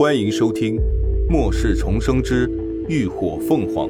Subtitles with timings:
[0.00, 0.76] 欢迎收听
[1.28, 2.50] 《末世重生之
[2.88, 3.86] 浴火凤凰》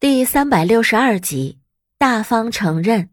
[0.00, 1.58] 第三百六十二集。
[1.96, 3.08] 大方承认。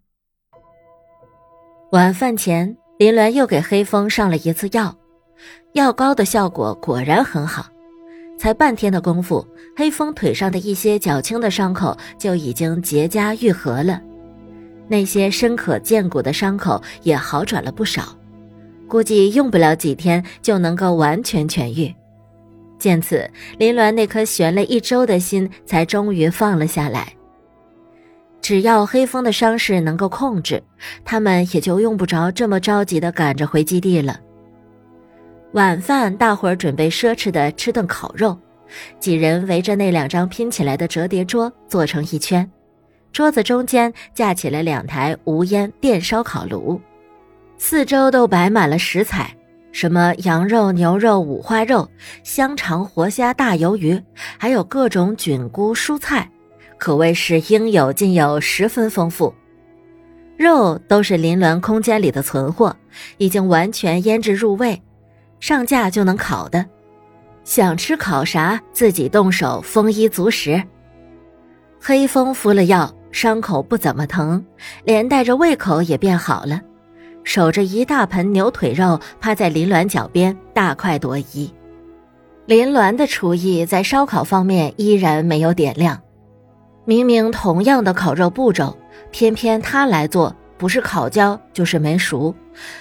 [1.91, 4.97] 晚饭前，林鸾又给黑风上了一次药，
[5.73, 7.67] 药膏的效果果然很好。
[8.39, 9.47] 才半天的功夫，
[9.77, 14.01] 黑风腿上的一些较轻的伤口就已经结痂愈合了。
[14.87, 18.15] 那些深可见骨的伤口也好转了不少，
[18.87, 21.93] 估计用不了几天就能够完全痊愈。
[22.77, 27.13] 见此，林鸾那颗悬了一周的心才终于放了下来。
[28.41, 30.61] 只要黑风的伤势能够控制，
[31.03, 34.19] 他们也就用不着这么着急的赶着回基地了。
[35.53, 38.37] 晚饭，大伙儿准备奢侈的吃顿烤肉，
[38.99, 42.47] 几人围着那两张拼起来的折叠桌坐成一圈。
[43.15, 46.81] 桌子中间架起了两台无烟电烧烤炉，
[47.57, 49.33] 四周都摆满了食材，
[49.71, 51.89] 什么羊肉、牛肉、五花肉、
[52.23, 53.97] 香肠、活虾、大鱿鱼，
[54.37, 56.29] 还有各种菌菇、蔬菜，
[56.77, 59.33] 可谓是应有尽有，十分丰富。
[60.35, 62.75] 肉都是林峦空间里的存货，
[63.15, 64.81] 已经完全腌制入味，
[65.39, 66.65] 上架就能烤的。
[67.45, 70.61] 想吃烤啥，自己动手，丰衣足食。
[71.79, 72.93] 黑风服了药。
[73.15, 74.45] 伤口不怎么疼，
[74.83, 76.59] 连带着胃口也变好了，
[77.23, 81.49] 守着一大盆牛腿肉，趴在林鸾脚边大快朵颐。
[82.45, 85.97] 林鸾的厨艺在烧烤方面依然没有点亮，
[86.83, 88.77] 明明同样的烤肉步骤，
[89.11, 92.35] 偏偏他来做，不是烤焦就是没熟，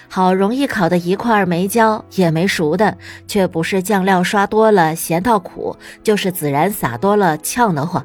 [0.08, 2.98] 好容易烤的一块没焦也没熟的，
[3.28, 8.04] 却不是酱料刷多了咸到苦，就是孜然撒多了呛得慌。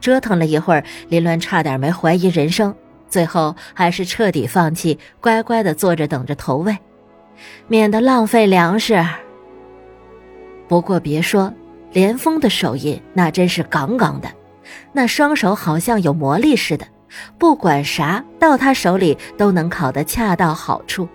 [0.00, 2.74] 折腾了一会儿，林鸾差点没怀疑人生，
[3.08, 6.76] 最后还是彻底放弃，乖乖的坐着等着投喂，
[7.66, 9.04] 免得浪费粮食。
[10.68, 11.52] 不过别说，
[11.92, 14.28] 连峰的手艺那真是杠杠的，
[14.92, 16.86] 那双手好像有魔力似的，
[17.38, 21.08] 不管啥到他手里都能烤得恰到好处。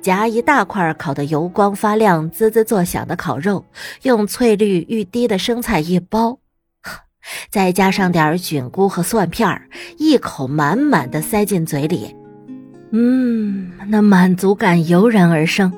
[0.00, 3.64] 夹一大块烤得油光发亮、滋滋作响的烤肉，
[4.02, 6.38] 用翠绿欲滴的生菜一包。
[7.50, 9.68] 再加上点菌菇和蒜片儿，
[9.98, 12.14] 一口满满的塞进嘴里，
[12.90, 15.72] 嗯，那满足感油然而生。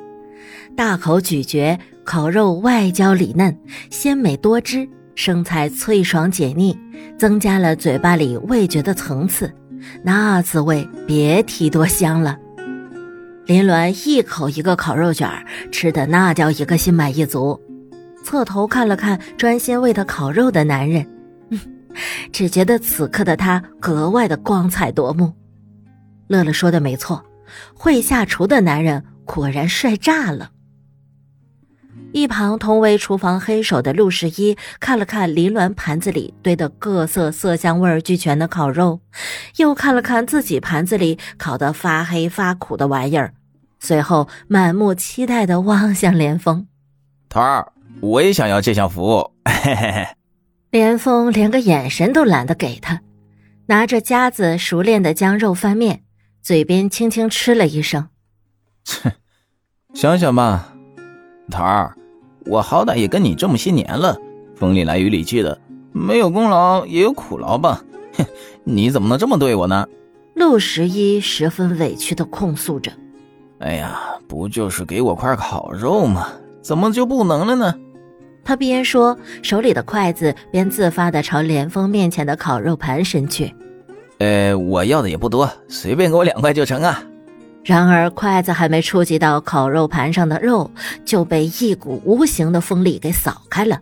[0.77, 3.57] 大口咀嚼，烤肉外焦里嫩，
[3.91, 6.77] 鲜美多汁；生菜脆爽解腻，
[7.17, 9.53] 增加了嘴巴里味觉的层次，
[10.03, 12.37] 那滋味别提多香了。
[13.47, 17.61] 林鸾一口一个烤肉卷儿吃的那叫一个心满意足，
[18.25, 21.07] 侧头看了看专心为他烤肉的男人。
[22.33, 25.33] 只觉得此刻的他格外的光彩夺目。
[26.29, 27.25] 乐乐说的没错，
[27.75, 30.51] 会下厨的男人果然帅炸了。
[32.13, 39.01] 一旁同为厨房黑手的陆十一看了看林鸾盘子里堆的各色色香味俱全的烤肉，
[39.57, 43.35] 又看了看自己盘子里烤得发黑发苦的玩意儿，
[43.81, 46.69] 随后满目期待的望向连峰
[47.29, 50.07] ：“头儿，我也想要这项服务。”嘿嘿嘿。
[50.75, 53.01] 连峰连个眼神都懒得给他，
[53.67, 56.03] 拿着夹子熟练的将肉翻面，
[56.43, 58.09] 嘴边轻轻吃了一声。
[58.83, 59.13] 切，
[59.95, 60.75] 想想吧，
[61.49, 61.95] 桃儿，
[62.47, 64.19] 我好歹也跟你这么些年了，
[64.57, 65.57] 风里来雨里去的，
[65.93, 67.81] 没有功劳也有苦劳吧？
[68.15, 68.27] 哼，
[68.65, 69.87] 你怎么能这么对我呢？
[70.35, 72.91] 陆十一十分委屈的控诉着。
[73.61, 76.33] 哎呀，不就是给我块烤肉吗？
[76.61, 77.73] 怎么就不能了呢？
[78.45, 83.55] 他边说，手里的筷子边自发的朝连峰面前的烤肉盘伸去。
[84.19, 87.03] 呃，我要的也不多，随便给我两块就成啊。
[87.65, 90.71] 然而，筷子还没触及到烤肉盘上的肉，
[91.05, 93.81] 就被一股无形的风力给扫开了。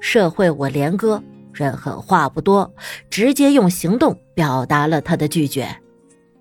[0.00, 1.22] 社会我连哥
[1.52, 2.72] 人狠话不多，
[3.10, 5.68] 直接用行动表达了他的拒绝。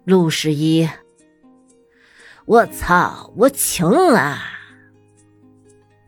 [0.05, 0.87] 陆十一，
[2.45, 4.58] 我操，我穷啊！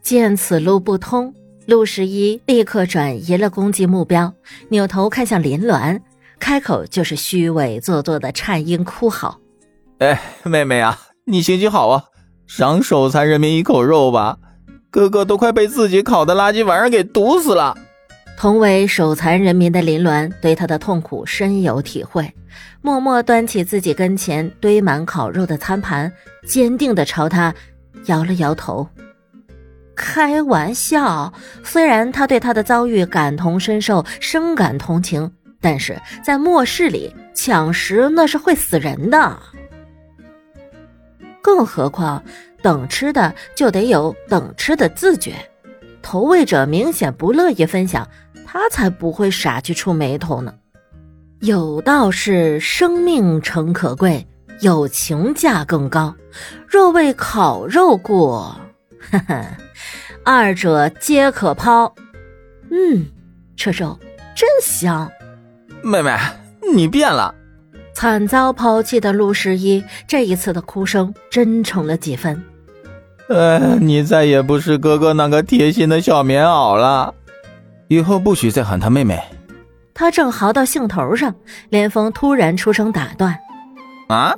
[0.01, 1.33] 见此路不通，
[1.67, 4.33] 陆十一立刻转移了攻击目标，
[4.69, 5.99] 扭头看向林鸾，
[6.39, 9.39] 开口就是虚伪做作的颤音哭嚎
[9.99, 12.03] ：“哎，妹妹啊，你行行好啊，
[12.47, 14.37] 赏手残人民一口肉吧，
[14.89, 17.77] 哥哥都快被自己烤的垃圾玩意儿给毒死了。”
[18.37, 22.33] 同为手残人民的林鸾对他的痛苦深有体会，
[22.81, 26.11] 默默端起自己跟前堆满烤肉的餐盘，
[26.47, 27.53] 坚定的朝他
[28.07, 28.87] 摇了摇头。
[30.01, 31.31] 开玩笑，
[31.63, 35.31] 虽然他对他的遭遇感同身受，深感同情，
[35.61, 39.37] 但是在末世里抢食那是会死人的。
[41.39, 42.21] 更何况
[42.63, 45.35] 等吃的就得有等吃的自觉，
[46.01, 48.07] 投喂者明显不乐意分享，
[48.43, 50.51] 他才不会傻去触眉头呢。
[51.41, 54.27] 有道是生命诚可贵，
[54.61, 56.15] 友情价更高。
[56.67, 58.59] 若为烤肉过，
[59.11, 59.45] 呵呵，
[60.23, 61.93] 二者皆可抛。
[62.69, 63.07] 嗯，
[63.55, 63.97] 这肉
[64.35, 65.09] 真香。
[65.81, 66.15] 妹妹，
[66.75, 67.33] 你变了。
[67.93, 72.41] 惨遭抛弃的陆十一，这一次的哭声真诚了几分。
[73.27, 77.13] 呃，你再也不是哥哥那个贴心的小棉袄了，
[77.87, 79.21] 以后不许再喊他妹妹。
[79.93, 81.35] 他正嚎到兴头上，
[81.69, 83.37] 连峰突然出声打断
[84.07, 84.35] ：“啊，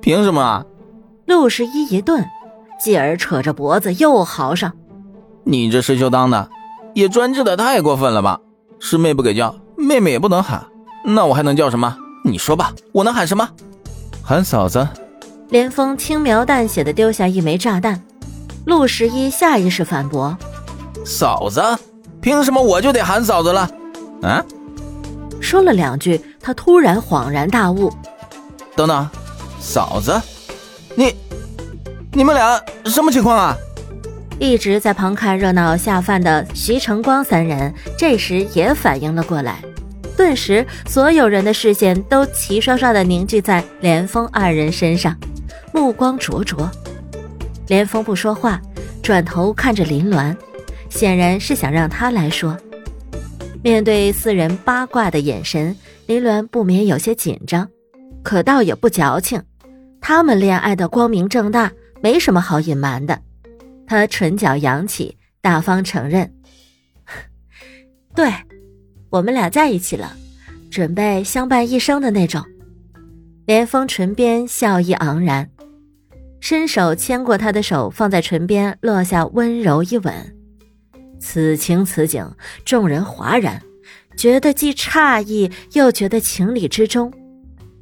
[0.00, 0.64] 凭什么？”
[1.26, 2.24] 陆十一一顿，
[2.80, 4.72] 继而扯着脖子又嚎上
[5.44, 6.48] ：“你这师兄当的，
[6.94, 8.38] 也专制的太过分了吧？
[8.78, 10.64] 师妹不给叫，妹妹也不能喊，
[11.04, 11.96] 那我还能叫什么？
[12.24, 13.48] 你说吧，我能喊什么？
[14.22, 14.86] 喊嫂子。”
[15.50, 18.02] 连峰轻描淡写的丢下一枚炸弹，
[18.64, 20.36] 陆十一下意识反驳
[21.04, 21.62] ：“嫂子，
[22.20, 23.68] 凭什么我就得喊嫂子了？
[24.22, 24.42] 啊？”
[25.42, 27.92] 说了两句，他突然恍然大悟
[28.74, 29.08] ：“等等，
[29.60, 30.18] 嫂子，
[30.94, 31.14] 你，
[32.12, 33.56] 你们俩什么情况啊？”
[34.38, 39.62] 一直在旁看热闹下饭的徐成光三人这时也反应了过来，
[40.16, 45.16] 顿时所有人的视线都齐刷刷的凝聚在连峰二人身上，
[45.72, 46.68] 目光灼灼。
[47.68, 48.60] 连峰不说话，
[49.02, 50.36] 转头看着林鸾，
[50.90, 52.56] 显然是想让他来说。
[53.62, 55.76] 面对四人八卦的眼神，
[56.06, 57.68] 林鸾不免有些紧张，
[58.24, 59.40] 可倒也不矫情。
[60.00, 61.70] 他们恋爱的光明正大，
[62.02, 63.20] 没什么好隐瞒的。
[63.86, 66.32] 他唇角扬起，大方承认
[68.14, 68.32] ：“对，
[69.10, 70.16] 我们俩在一起了，
[70.70, 72.44] 准备相伴一生的那种。”
[73.44, 75.50] 连峰唇边笑意盎然，
[76.40, 80.14] 伸手牵过他的手，放在唇边落下温柔一吻。
[81.18, 82.28] 此情此景，
[82.64, 83.60] 众人哗然，
[84.16, 87.12] 觉得既诧异又觉得情理之中。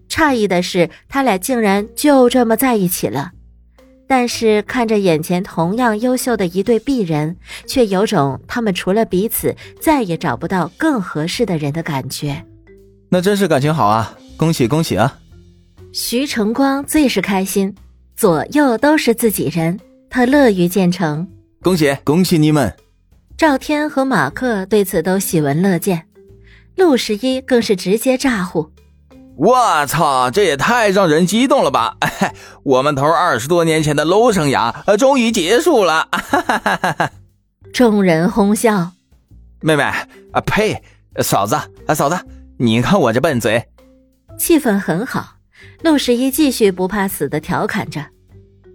[0.08, 3.32] 诧异的是，他俩竟然就这么在一起了；
[4.10, 12.44] 但是看着眼前同样优秀的一对璧人，却有种他们除了彼此再也找不到更合适的人的感觉。
[13.08, 14.18] 那真是感情好啊！
[14.36, 15.16] 恭喜恭喜啊！
[15.92, 17.72] 徐成光最是开心，
[18.16, 19.78] 左右都是自己人，
[20.10, 21.28] 他乐于见成。
[21.62, 22.74] 恭喜恭喜你们！
[23.36, 26.02] 赵天和马克对此都喜闻乐见，
[26.74, 28.68] 陆十一更是直接咋呼
[29.40, 31.96] ：“我操，这也太让人激动了吧！
[32.62, 36.06] 我们头二十多年前的 low 生涯终于结束了！”
[37.72, 38.90] 众人哄笑。
[39.62, 40.82] 妹妹啊，呸！
[41.22, 41.54] 嫂子
[41.86, 42.18] 啊，嫂子，
[42.58, 43.66] 你看我这笨嘴。
[44.38, 45.36] 气氛很好，
[45.82, 48.04] 陆十一继续不怕死的调侃着：“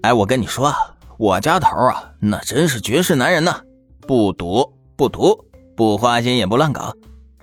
[0.01, 0.73] 哎，我跟你说，
[1.19, 3.61] 我家头啊，那真是绝世男人呐！”
[4.07, 5.45] 不赌不赌，
[5.75, 6.91] 不花心也不乱搞，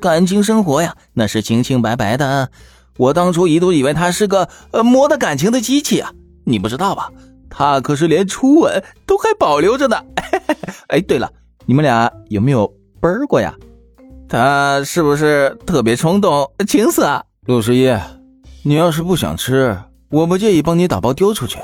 [0.00, 2.50] 感情生活呀，那是清清白白的。
[2.96, 6.12] 我当初一度以为他是个呃磨的感情的机器啊，
[6.44, 7.10] 你不知道吧？
[7.48, 9.96] 他可是连初吻都还保留着呢。
[10.88, 11.30] 哎，对了，
[11.66, 12.66] 你们俩有没有
[13.00, 13.54] 啵过呀？
[14.28, 17.22] 他是不是特别冲动，情色啊？
[17.46, 17.94] 陆十一，
[18.62, 19.76] 你要是不想吃，
[20.10, 21.58] 我不介意帮你打包丢出去。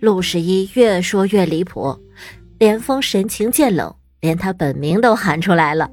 [0.00, 1.96] 陆十一越说越离谱，
[2.58, 3.92] 连峰神情渐冷。
[4.20, 5.90] 连他本名都喊出来了，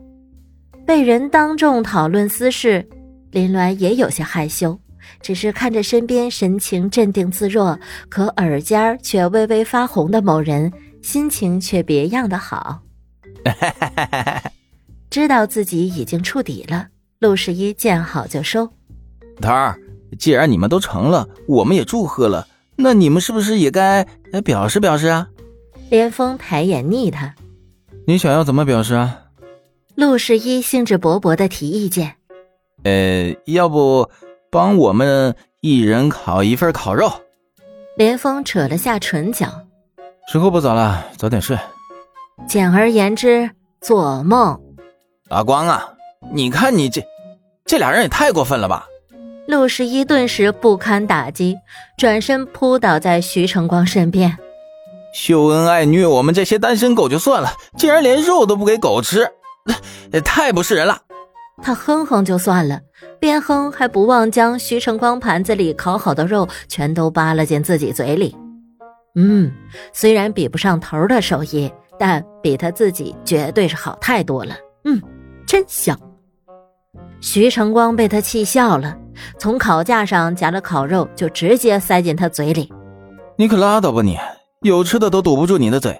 [0.85, 2.87] 被人当众讨论私事，
[3.31, 4.79] 林鸾也有些害羞，
[5.21, 10.71] 只是看着身边神情镇定自若，可耳尖却微微发红的某人，
[11.01, 12.81] 心情却别样的好。
[15.09, 16.87] 知道自己已经触底了，
[17.19, 18.67] 陆十一见好就收。
[19.41, 19.79] 头儿，
[20.17, 24.05] 既然你们都成了，我们也祝贺了，那你们是不是也该
[24.43, 25.27] 表示表示啊？
[25.89, 27.33] 连峰抬眼睨他。
[28.05, 29.23] 你想要怎么表示啊？
[29.95, 32.15] 陆十一兴致勃勃的提意见。
[32.83, 34.09] 呃，要不
[34.49, 37.11] 帮我们一人烤一份烤肉？
[37.97, 39.47] 连峰扯了下唇角。
[40.31, 41.57] 时候不早了，早点睡。
[42.47, 43.49] 简而言之，
[43.81, 44.59] 做梦。
[45.29, 45.89] 阿光啊，
[46.31, 47.03] 你看你这，
[47.65, 48.87] 这俩人也太过分了吧！
[49.47, 51.57] 陆十一顿时不堪打击，
[51.97, 54.37] 转身扑倒在徐成光身边。
[55.13, 59.27] 秀恩爱虐我们这些单身狗就算了，竟然连肉都不给狗吃，
[60.13, 61.01] 也 太不是人了。
[61.61, 62.79] 他哼哼就算了，
[63.19, 68.35] 边哼还不忘将徐成光盘子里烤好的肉全都扒拉进自己嘴里。
[69.15, 69.51] 嗯，
[69.91, 74.55] 虽然比不上头的手艺，但比他自己绝对是好太多了。
[74.85, 75.01] 嗯，
[75.45, 75.99] 真香。
[77.19, 78.97] 徐成光被他气笑了，
[79.37, 82.71] 从烤架上夹了烤肉，就直接塞进他嘴里。
[83.37, 84.17] 你可拉倒吧你！
[84.61, 85.99] 有吃的都堵不住你的嘴。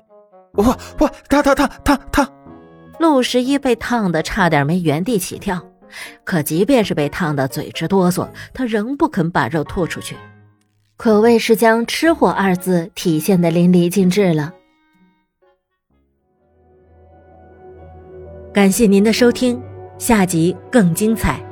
[0.54, 2.28] 不不，烫烫烫烫烫！
[3.00, 5.60] 陆十一被烫的差点没原地起跳，
[6.24, 10.16] 可即便是被烫的嘴直哆嗦，他仍不肯把肉吐出去，
[10.98, 14.54] 可谓是将“吃货”二字体现的淋漓尽致了。
[18.54, 19.62] 感谢您的收听，
[19.98, 21.49] 下集更精彩。